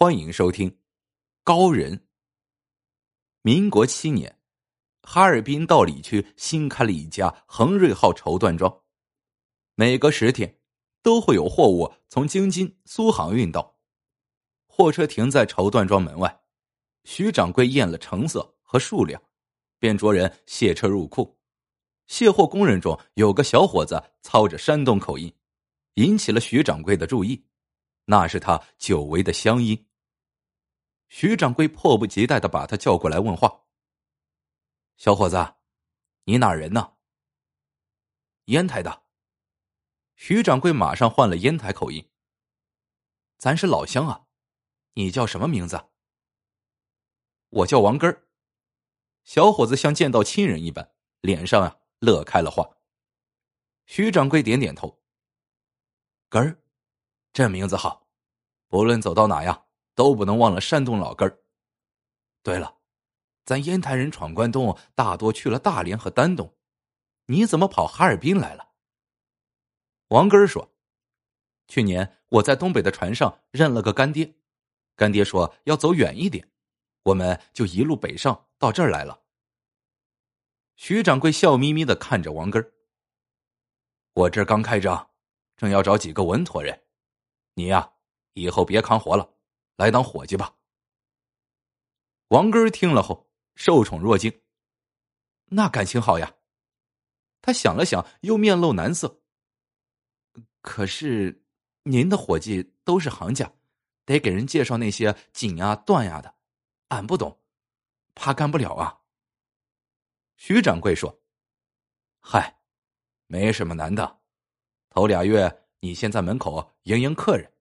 [0.00, 0.70] 欢迎收听
[1.42, 1.96] 《高人》。
[3.42, 4.38] 民国七年，
[5.02, 8.82] 哈尔滨道里区新开了一家恒瑞号绸缎庄，
[9.74, 10.60] 每隔十天
[11.02, 13.80] 都会有货物从京津苏杭运到。
[14.68, 16.42] 货车停在绸缎庄门外，
[17.02, 19.20] 徐掌柜验了成色和数量，
[19.80, 21.36] 便着人卸车入库。
[22.06, 25.34] 卸货工人中有个小伙子操着山东口音，
[25.94, 27.44] 引起了徐掌柜的注意。
[28.04, 29.86] 那是他久违的乡音。
[31.08, 33.64] 徐掌柜迫不及待的把他叫过来问话
[34.96, 35.54] ：“小伙子，
[36.24, 36.96] 你哪人呢
[38.46, 39.04] ？”“烟台的。”
[40.16, 42.10] 徐掌柜马上换了烟台口音
[43.38, 44.26] ：“咱是老乡啊，
[44.94, 45.88] 你叫什么名字
[47.48, 48.28] ？”“我叫王根儿。”
[49.24, 52.78] 小伙子像见到亲人一般，脸上啊乐开了花。
[53.86, 55.02] 徐掌柜点点头
[56.28, 56.62] ：“根儿，
[57.32, 58.08] 这名字好，
[58.66, 59.64] 不论走到哪呀。”
[59.98, 61.40] 都不能忘了山东老根儿。
[62.44, 62.78] 对了，
[63.44, 66.56] 咱烟台人闯关东，大多去了大连和丹东，
[67.26, 68.68] 你怎么跑哈尔滨来了？
[70.10, 70.72] 王根儿说
[71.66, 74.36] ：“去年我在东北的船上认了个干爹，
[74.94, 76.48] 干爹说要走远一点，
[77.02, 79.24] 我们就一路北上到这儿来了。”
[80.76, 82.72] 徐掌柜笑眯眯的看着王根儿
[84.14, 85.10] ：“我这刚开张，
[85.56, 86.84] 正要找几个稳妥人，
[87.54, 87.94] 你呀，
[88.34, 89.28] 以后别扛活了。”
[89.78, 90.56] 来当伙计吧。
[92.28, 94.42] 王根听了后受宠若惊，
[95.46, 96.34] 那感情好呀。
[97.40, 99.22] 他想了想，又面露难色。
[100.62, 101.44] 可是
[101.84, 103.50] 您的伙计都是行家，
[104.04, 106.34] 得给人介绍那些锦呀、缎呀的，
[106.88, 107.40] 俺不懂，
[108.16, 109.00] 怕干不了啊。
[110.36, 111.22] 徐掌柜说
[112.18, 112.60] ：“嗨，
[113.28, 114.20] 没什么难的。
[114.90, 117.52] 头俩月你先在门口迎迎客人，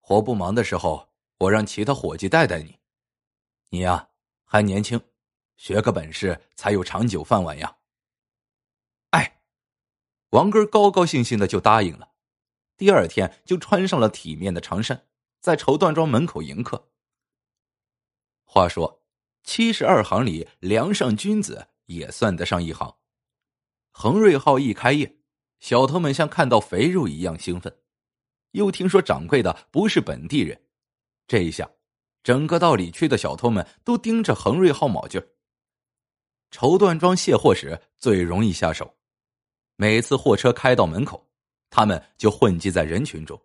[0.00, 2.78] 活不忙的时候。”我让其他伙计带带你，
[3.70, 4.10] 你呀
[4.44, 5.00] 还年轻，
[5.56, 7.76] 学个本事才有长久饭碗呀。
[9.10, 9.42] 哎，
[10.30, 12.12] 王根高高兴兴的就答应了，
[12.76, 15.06] 第二天就穿上了体面的长衫，
[15.40, 16.90] 在绸缎庄门口迎客。
[18.44, 19.02] 话说，
[19.42, 22.96] 七十二行里，梁上君子也算得上一行。
[23.90, 25.18] 恒瑞号一开业，
[25.58, 27.80] 小偷们像看到肥肉一样兴奋，
[28.52, 30.63] 又听说掌柜的不是本地人。
[31.26, 31.70] 这一下，
[32.22, 35.26] 整个道里区的小偷们都盯着恒瑞号卯劲儿。
[36.50, 38.94] 绸缎庄卸货时最容易下手，
[39.76, 41.28] 每次货车开到门口，
[41.70, 43.40] 他们就混迹在人群中，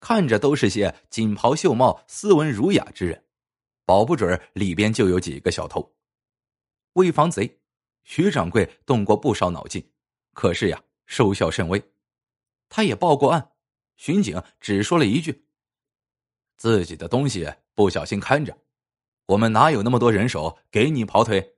[0.00, 3.24] 看着都是些锦袍绣帽、斯文儒雅之人，
[3.84, 5.94] 保不准里边就有几个小偷。
[6.94, 7.60] 为防贼，
[8.04, 9.86] 徐掌柜动过不少脑筋，
[10.32, 11.82] 可是呀，收效甚微。
[12.70, 13.52] 他也报过案，
[13.96, 15.47] 巡警只说了一句。
[16.58, 18.58] 自己的东西不小心看着，
[19.26, 21.54] 我们哪有那么多人手给你跑腿？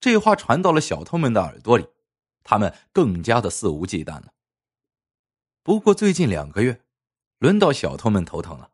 [0.00, 1.86] 这话传到了小偷们的耳朵里，
[2.42, 4.34] 他们更加的肆无忌惮了。
[5.62, 6.82] 不过最近两个月，
[7.38, 8.72] 轮到小偷们头疼了。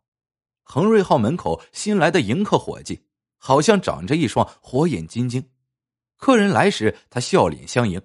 [0.63, 3.05] 恒瑞号门口新来的迎客伙计，
[3.37, 5.51] 好像长着一双火眼金睛，
[6.17, 8.01] 客人来时他笑脸相迎，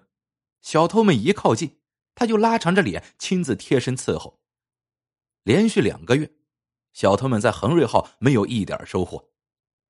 [0.62, 1.80] 小偷们一靠近，
[2.14, 4.42] 他就拉长着脸亲自贴身伺候。
[5.44, 6.30] 连续两个月。
[6.94, 9.32] 小偷们在恒瑞号没有一点收获，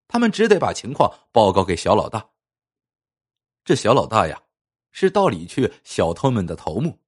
[0.08, 2.32] 他们只得把情况报告给小老大。
[3.66, 4.44] 这小老大呀，
[4.92, 7.02] 是道里区小偷们的头目，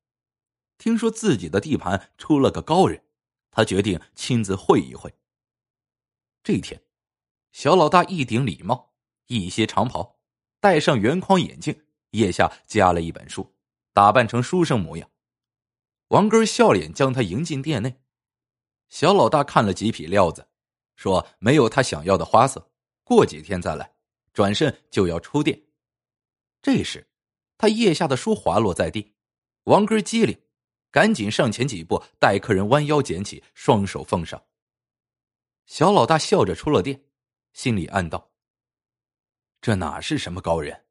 [0.77, 3.03] 听说自己的地盘出了个高人，
[3.51, 5.13] 他决定亲自会一会。
[6.43, 6.83] 这一天，
[7.51, 8.93] 小老大一顶礼帽，
[9.27, 10.19] 一袭长袍，
[10.59, 13.55] 戴上圆框眼镜，腋下夹了一本书，
[13.93, 15.09] 打扮成书生模样。
[16.09, 18.01] 王根笑脸将他迎进店内。
[18.95, 20.47] 小老大看了几匹料子，
[20.95, 22.65] 说没有他想要的花色，
[23.03, 23.93] 过几天再来。
[24.31, 25.61] 转身就要出店，
[26.61, 27.05] 这时
[27.57, 29.13] 他腋下的书滑落在地，
[29.65, 30.41] 王根机灵，
[30.91, 34.41] 赶紧上前几步，带客人弯腰捡起，双手奉上。
[35.65, 37.03] 小老大笑着出了店，
[37.51, 38.31] 心里暗道：
[39.59, 40.85] 这哪是什么高人，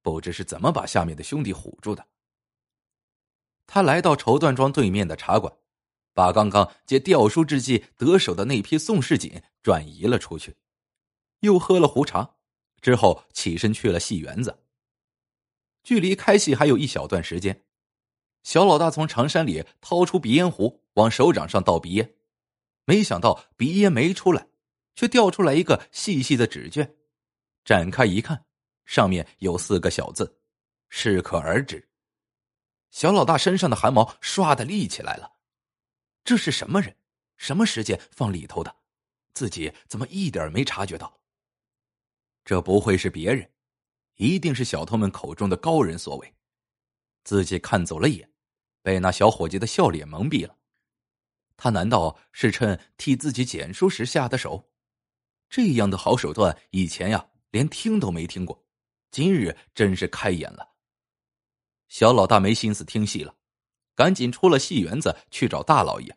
[0.00, 2.06] 不知是怎么把下面的兄弟唬住的。
[3.66, 5.54] 他来到绸缎庄对面的茶馆。
[6.14, 10.56] 把刚刚借吊书之际得手的那批宋世锦转移了出去，
[11.40, 12.36] 又喝了壶茶，
[12.80, 14.60] 之后起身去了戏园子。
[15.82, 17.64] 距离开戏还有一小段时间，
[18.42, 22.14] 小老大从长衫里掏出鼻烟壶，往手掌上倒鼻烟，
[22.86, 24.46] 没想到鼻烟没出来，
[24.94, 26.96] 却掉出来一个细细的纸卷，
[27.64, 28.46] 展开一看，
[28.86, 30.38] 上面有四个小字
[30.88, 31.86] ：“适可而止。”
[32.90, 35.33] 小老大身上的汗毛唰的立起来了。
[36.24, 36.96] 这是什么人？
[37.36, 38.74] 什么时间放里头的？
[39.34, 41.20] 自己怎么一点没察觉到？
[42.44, 43.50] 这不会是别人，
[44.14, 46.34] 一定是小偷们口中的高人所为。
[47.24, 48.30] 自己看走了眼，
[48.82, 50.56] 被那小伙计的笑脸蒙蔽了。
[51.56, 54.70] 他难道是趁替自己捡书时下的手？
[55.48, 58.64] 这样的好手段，以前呀连听都没听过，
[59.10, 60.74] 今日真是开眼了。
[61.88, 63.36] 小老大没心思听戏了，
[63.94, 66.16] 赶紧出了戏园子去找大老爷。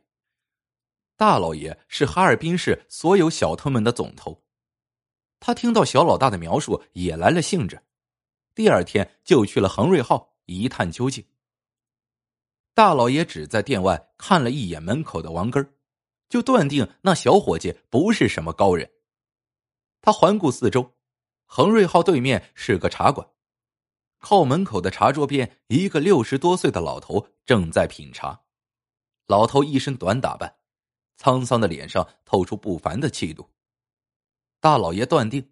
[1.15, 4.43] 大老爷是哈尔滨市所有小偷们的总头，
[5.39, 7.81] 他听到小老大的描述，也来了兴致。
[8.53, 11.25] 第二天就去了恒瑞号一探究竟。
[12.73, 15.73] 大老爷只在店外看了一眼门口的王根
[16.29, 18.91] 就断定那小伙计不是什么高人。
[20.01, 20.95] 他环顾四周，
[21.45, 23.27] 恒瑞号对面是个茶馆，
[24.19, 28.43] 靠门口的茶桌边，一个六十多岁的老头正在品茶。
[29.27, 30.57] 老头一身短打扮，
[31.17, 33.49] 沧桑的脸上透出不凡的气度。
[34.59, 35.51] 大老爷断定，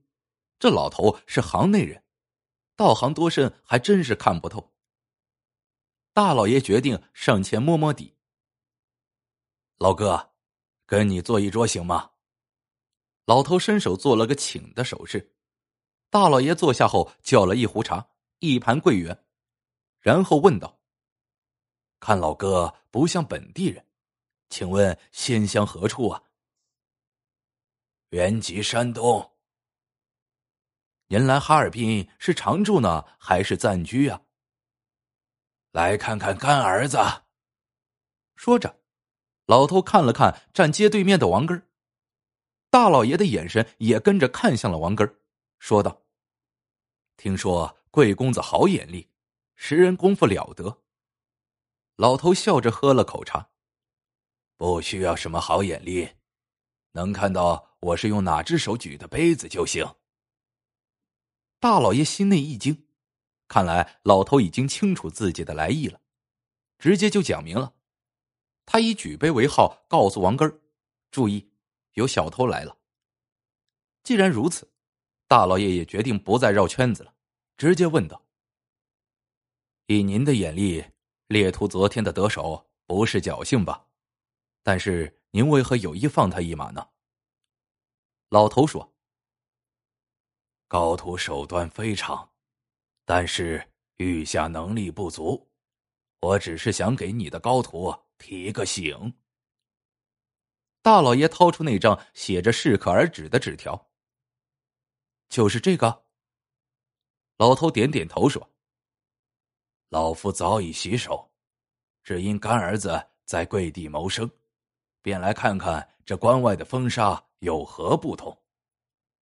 [0.57, 2.03] 这老头是行内人，
[2.75, 4.73] 道行多深还真是看不透。
[6.13, 8.15] 大老爷决定上前摸摸底。
[9.77, 10.31] 老哥，
[10.85, 12.11] 跟你坐一桌行吗？
[13.25, 15.35] 老头伸手做了个请的手势。
[16.09, 18.07] 大老爷坐下后，叫了一壶茶，
[18.39, 19.25] 一盘桂圆，
[19.99, 20.79] 然后问道
[21.99, 23.85] ：“看老哥不像本地人，
[24.49, 26.23] 请问仙乡何处啊
[28.09, 29.31] ？”“原籍山东。
[31.07, 34.21] ”“您来哈尔滨是常住呢，还是暂居啊？”
[35.71, 36.97] 来看看干儿子。
[38.35, 38.79] 说着，
[39.45, 41.67] 老头看了看站街对面的王根
[42.69, 45.19] 大老爷的眼神也跟着看向了王根
[45.59, 46.03] 说道
[47.15, 49.09] ：“听说贵公子好眼力，
[49.55, 50.81] 识人功夫了得。”
[51.95, 53.51] 老头笑着喝了口茶，
[54.57, 56.09] 不需要什么好眼力，
[56.91, 59.95] 能看到我是用哪只手举的杯子就行。
[61.57, 62.85] 大老爷心内一惊。
[63.47, 66.01] 看来老头已经清楚自己的来意了，
[66.77, 67.75] 直接就讲明了。
[68.65, 70.59] 他以举杯为号，告诉王根儿
[71.11, 71.49] ：“注意，
[71.93, 72.77] 有小偷来了。”
[74.03, 74.69] 既然如此，
[75.29, 77.14] 大老爷也决定不再绕圈子了，
[77.57, 78.21] 直接问道
[79.87, 80.83] ：“以您的眼力，
[81.27, 83.87] 猎徒昨天的得手不是侥幸吧？
[84.61, 86.89] 但是您为何有意放他一马呢？”
[88.29, 88.93] 老头说
[90.67, 92.33] ：“高徒手段非常。”
[93.05, 95.47] 但是御下能力不足，
[96.19, 99.13] 我只是想给你的高徒提个醒。
[100.81, 103.89] 大老爷掏出那张写着“适可而止”的纸条，
[105.29, 106.04] 就是这个。
[107.37, 108.49] 老头点点头说
[109.89, 111.31] ：“老夫早已洗手，
[112.03, 114.29] 只因干儿子在贵地谋生，
[115.01, 118.37] 便来看看这关外的风沙有何不同。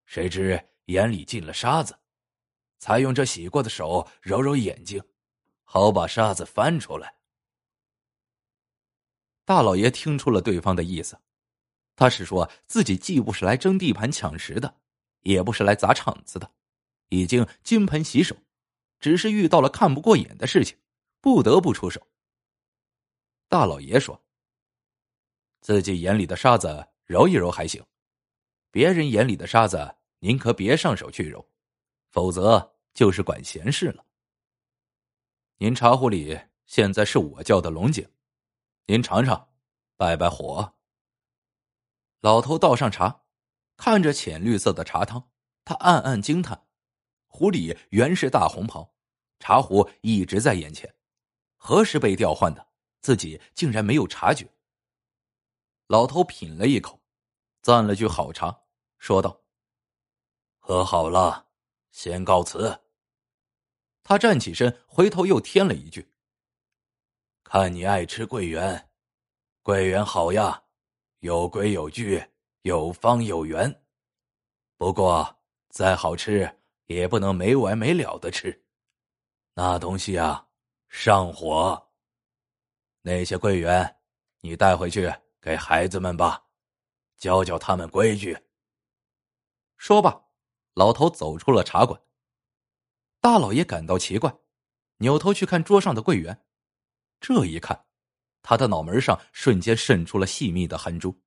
[0.05, 1.97] 谁知眼里进了沙子。”
[2.79, 5.01] 才用这洗过的手揉揉眼睛，
[5.63, 7.15] 好把沙子翻出来。
[9.45, 11.17] 大老爷听出了对方的意思，
[11.95, 14.75] 他是说自己既不是来争地盘抢食的，
[15.21, 16.51] 也不是来砸场子的，
[17.13, 18.35] 已经金盆洗手，
[18.99, 20.77] 只是遇到了看不过眼的事情，
[21.21, 22.07] 不得不出手。
[23.47, 24.23] 大老爷说
[25.61, 27.83] ：“自己眼里的沙子揉一揉还行，
[28.71, 31.47] 别人眼里的沙子，您可别上手去揉，
[32.09, 34.05] 否则。”就是管闲事了。
[35.57, 38.07] 您茶壶里现在是我叫的龙井，
[38.85, 39.49] 您尝尝，
[39.97, 40.75] 败败火。
[42.21, 43.23] 老头倒上茶，
[43.77, 45.27] 看着浅绿色的茶汤，
[45.65, 46.67] 他暗暗惊叹：
[47.33, 48.93] 壶里原是大红袍，
[49.39, 50.93] 茶壶一直在眼前，
[51.57, 52.67] 何时被调换的？
[53.01, 54.47] 自己竟然没有察觉。
[55.87, 57.01] 老头品了一口，
[57.63, 58.65] 赞了句好茶，
[58.99, 59.41] 说道
[60.59, 61.47] ：“喝好了，
[61.91, 62.79] 先告辞。”
[64.03, 66.13] 他站起身，回头又添了一句
[67.43, 68.91] ：“看你爱吃桂圆，
[69.63, 70.63] 桂圆好呀，
[71.19, 72.23] 有规有矩，
[72.61, 73.83] 有方有圆。
[74.77, 78.63] 不过再好吃，也不能没完没了的吃，
[79.53, 80.47] 那东西啊，
[80.89, 81.91] 上火。
[83.01, 83.99] 那些桂圆，
[84.41, 86.45] 你带回去给孩子们吧，
[87.17, 88.37] 教教他们规矩。”
[89.77, 90.25] 说罢，
[90.73, 92.01] 老头走出了茶馆。
[93.19, 94.33] 大老爷感到奇怪，
[94.97, 96.45] 扭头去看桌上的桂圆，
[97.19, 97.85] 这一看，
[98.41, 101.21] 他的脑门上瞬间渗出了细密的汗珠。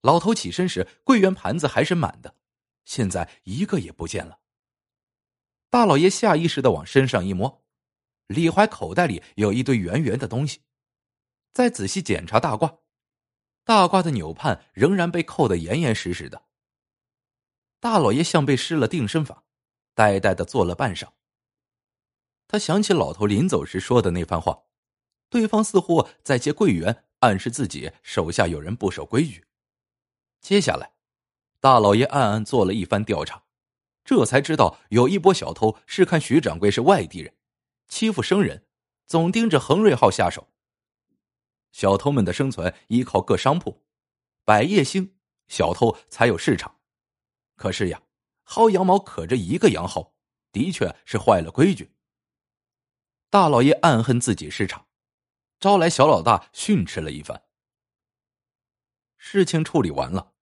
[0.00, 2.34] 老头起身时，桂圆盘子还是满的，
[2.84, 4.38] 现在一个也不见了。
[5.74, 7.64] 大老爷下意识的往身上一摸，
[8.28, 10.60] 李怀口袋里有一堆圆圆的东西。
[11.52, 12.78] 再仔细检查大褂，
[13.64, 16.44] 大褂的纽畔仍然被扣得严严实实的。
[17.80, 19.42] 大老爷像被施了定身法，
[19.96, 21.08] 呆呆的坐了半晌。
[22.46, 24.62] 他想起老头临走时说的那番话，
[25.28, 29.44] 对方似乎在借桂圆暗示自己手下有人不守规矩。
[30.40, 30.92] 接下来，
[31.58, 33.42] 大老爷暗暗做了一番调查，
[34.04, 37.34] 这才知道有一波小偷是看徐掌柜是外地人，
[37.88, 38.66] 欺负生人，
[39.06, 40.48] 总盯着恒瑞号下手。
[41.72, 43.82] 小偷们的生存依靠各商铺，
[44.44, 45.16] 百业兴，
[45.48, 46.78] 小偷才有市场。
[47.56, 48.02] 可是呀，
[48.46, 50.12] 薅羊毛可这一个羊薅，
[50.52, 51.90] 的确是坏了规矩。
[53.30, 54.86] 大老爷暗恨自己失常，
[55.58, 57.42] 招来小老大训斥了一番。
[59.16, 60.34] 事情处理完了，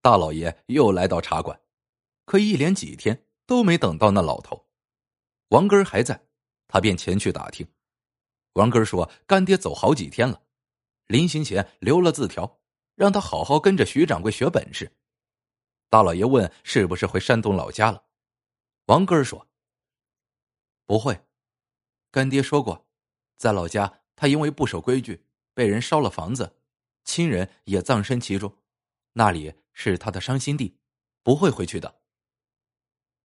[0.00, 1.60] 大老爷又来到茶馆，
[2.24, 4.68] 可一连几天都没等到那老头。
[5.48, 6.26] 王根还在，
[6.68, 7.66] 他便前去打听。
[8.54, 10.42] 王根说：“干爹走好几天了。”
[11.06, 12.60] 临行前留了字条，
[12.94, 14.96] 让他好好跟着徐掌柜学本事。
[15.88, 18.04] 大老爷问：“是不是回山东老家了？”
[18.86, 19.48] 王根说
[20.86, 21.26] ：“不会，
[22.12, 22.88] 干爹说过，
[23.36, 26.56] 在老家他因为不守规矩，被人烧了房子，
[27.04, 28.56] 亲人也葬身其中，
[29.12, 30.78] 那里是他的伤心地，
[31.22, 31.98] 不会回去的。”